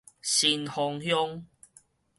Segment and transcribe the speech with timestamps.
[0.23, 1.43] 新豐鄉